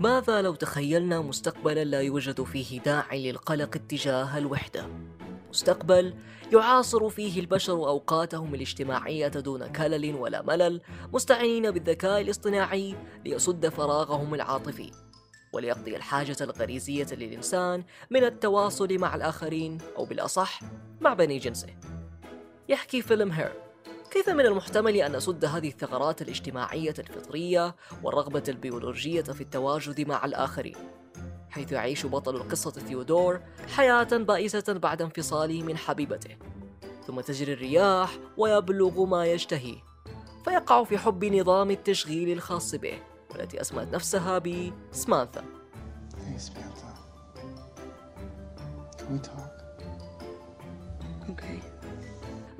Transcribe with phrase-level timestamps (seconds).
[0.00, 4.86] ماذا لو تخيلنا مستقبلا لا يوجد فيه داع للقلق اتجاه الوحدة؟
[5.48, 6.14] مستقبل
[6.52, 10.80] يعاصر فيه البشر أوقاتهم الاجتماعية دون كلل ولا ملل
[11.12, 12.94] مستعينين بالذكاء الاصطناعي
[13.24, 14.90] ليسد فراغهم العاطفي
[15.52, 20.60] وليقضي الحاجة الغريزية للإنسان من التواصل مع الآخرين أو بالأصح
[21.00, 21.68] مع بني جنسه
[22.68, 23.69] يحكي فيلم هير
[24.10, 30.76] كيف من المحتمل أن نسد هذه الثغرات الاجتماعية الفطرية والرغبة البيولوجية في التواجد مع الآخرين
[31.50, 36.36] حيث يعيش بطل القصة ثيودور حياة بائسة بعد انفصاله من حبيبته
[37.06, 39.76] ثم تجري الرياح ويبلغ ما يشتهيه
[40.44, 42.98] فيقع في حب نظام التشغيل الخاص به
[43.30, 45.44] والتي أسمت نفسها بسمانثا.
[48.98, 49.52] Can we talk?
[51.30, 51.69] Okay.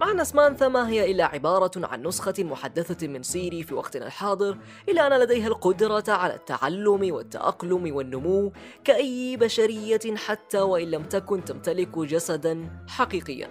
[0.01, 4.59] مع أن سمانثا ما هي إلا عبارة عن نسخة محدثة من سيري في وقتنا الحاضر
[4.89, 8.53] إلا أن لديها القدرة على التعلم والتأقلم والنمو
[8.85, 13.51] كأي بشرية حتى وإن لم تكن تمتلك جسدا حقيقيا.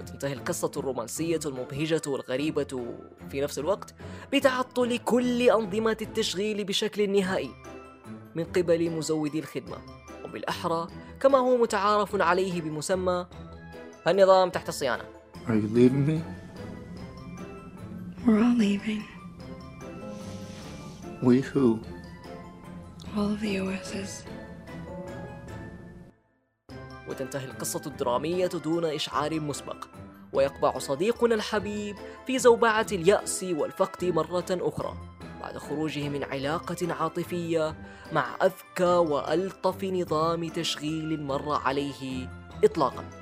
[0.00, 2.96] وتنتهي القصة الرومانسية المبهجة والغريبة
[3.30, 3.94] في نفس الوقت
[4.32, 7.50] بتعطل كل أنظمة التشغيل بشكل نهائي
[8.34, 9.78] من قبل مزودي الخدمة.
[10.24, 10.86] وبالأحرى
[11.20, 13.26] كما هو متعارف عليه بمسمى
[14.08, 15.21] النظام تحت الصيانة.
[15.48, 16.22] Are you leaving me?
[18.24, 19.02] We're all leaving.
[21.22, 21.80] We who?
[23.16, 24.24] All of the OSs.
[27.08, 29.84] وتنتهي القصة الدرامية دون إشعار مسبق
[30.32, 34.94] ويقبع صديقنا الحبيب في زوبعة اليأس والفقد مرة أخرى
[35.40, 37.76] بعد خروجه من علاقة عاطفية
[38.12, 42.28] مع أذكى وألطف نظام تشغيل مر عليه
[42.64, 43.21] إطلاقا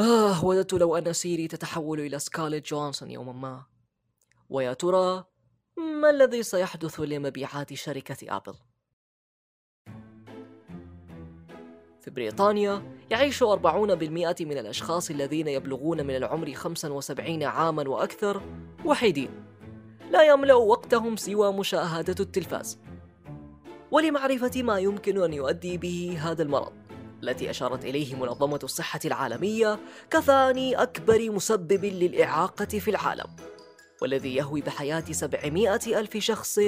[0.00, 3.64] آه وددت لو أن سيري تتحول إلى سكارليت جوهانسون يوما ما.
[4.48, 5.24] ويا ترى
[5.76, 8.54] ما الذي سيحدث لمبيعات شركة أبل؟
[12.00, 13.44] في بريطانيا يعيش 40%
[14.40, 18.42] من الأشخاص الذين يبلغون من العمر 75 عاما وأكثر
[18.84, 19.30] وحيدين.
[20.10, 22.78] لا يملأ وقتهم سوى مشاهدة التلفاز.
[23.90, 26.85] ولمعرفة ما يمكن أن يؤدي به هذا المرض.
[27.28, 29.78] التي أشارت إليه منظمة الصحة العالمية
[30.10, 33.26] كثاني أكبر مسبب للإعاقة في العالم
[34.02, 36.58] والذي يهوي بحياة 700 ألف شخص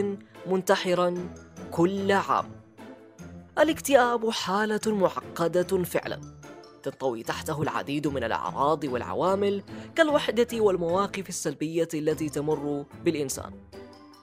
[0.47, 1.14] منتحرا
[1.70, 2.50] كل عام.
[3.58, 6.20] الاكتئاب حالة معقدة فعلا
[6.82, 9.62] تنطوي تحته العديد من الأعراض والعوامل
[9.97, 13.52] كالوحدة والمواقف السلبية التي تمر بالإنسان.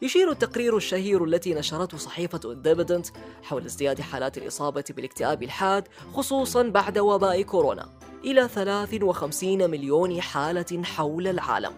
[0.02, 3.08] يشير التقرير الشهير التي نشرته صحيفة اندبدنت
[3.44, 7.90] حول ازدياد حالات الإصابة بالاكتئاب الحاد خصوصا بعد وباء كورونا
[8.24, 11.74] إلى 53 مليون حالة حول العالم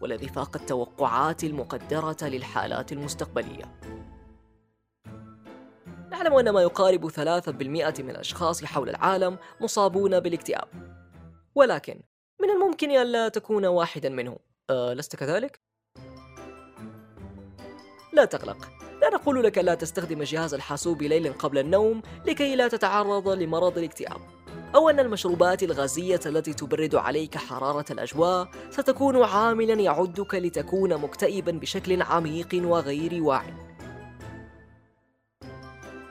[0.00, 3.80] والذي فاق التوقعات المقدرة للحالات المستقبلية.
[6.10, 10.68] نعلم أن ما يقارب 3% من الأشخاص حول العالم مصابون بالاكتئاب.
[11.54, 12.00] ولكن
[12.42, 14.38] من الممكن ألا تكون واحدا منهم.
[14.70, 15.60] أه لست كذلك؟
[18.16, 18.68] لا تقلق
[19.00, 24.20] لا نقول لك لا تستخدم جهاز الحاسوب ليلا قبل النوم لكي لا تتعرض لمرض الاكتئاب.
[24.74, 32.02] أو أن المشروبات الغازية التي تبرد عليك حرارة الأجواء ستكون عاملا يعدك لتكون مكتئبا بشكل
[32.02, 33.44] عميق وغير واعٍ.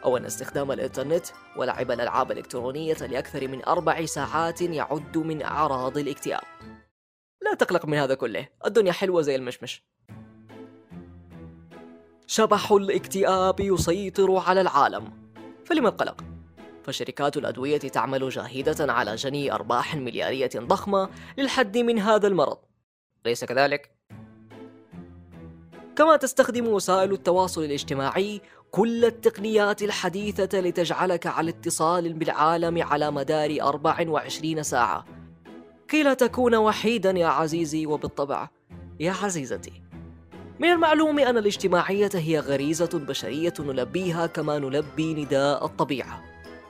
[0.04, 1.26] أو أن استخدام الإنترنت
[1.58, 6.44] ولعب الألعاب الإلكترونية لأكثر من أربع ساعات يعد من أعراض الاكتئاب.
[7.42, 8.48] لا تقلق من هذا كله.
[8.66, 9.95] الدنيا حلوة زي المشمش.
[12.28, 15.12] شبح الاكتئاب يسيطر على العالم.
[15.66, 16.24] فلما القلق؟
[16.84, 22.58] فشركات الأدوية تعمل جاهدة على جني أرباح مليارية ضخمة للحد من هذا المرض.
[23.26, 23.92] أليس كذلك؟
[25.96, 28.42] كما تستخدم وسائل التواصل الاجتماعي
[28.72, 35.06] كل التقنيات الحديثة لتجعلك على اتصال بالعالم على مدار 24 ساعة.
[35.88, 38.50] كي لا تكون وحيدا يا عزيزي وبالطبع.
[39.00, 39.82] يا عزيزتي.
[40.60, 46.24] من المعلوم أن الاجتماعية هي غريزة بشرية نلبيها كما نلبي نداء الطبيعة.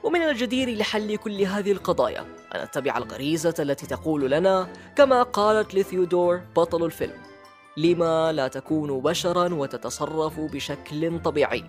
[0.03, 2.21] ومن الجدير لحل كل هذه القضايا
[2.55, 7.21] أن نتبع الغريزة التي تقول لنا كما قالت لثيودور بطل الفيلم
[7.77, 11.63] لما لا تكون بشرا وتتصرف بشكل طبيعي.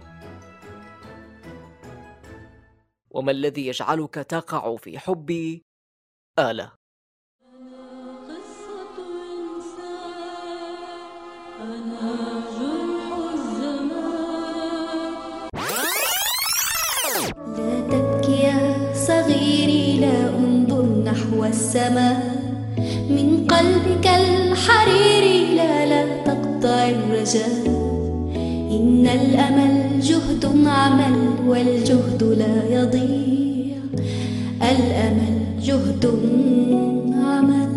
[3.10, 5.60] وما الذي يجعلك تقع في حب
[6.38, 6.72] آلة.
[21.36, 22.20] نحو السماء
[23.10, 27.66] من قلبك الحريري لا لا تقطع الرجاء.
[28.76, 31.16] إن الأمل جهد عمل
[31.46, 33.76] والجهد لا يضيع.
[34.62, 36.04] الأمل جهد
[37.24, 37.75] عمل.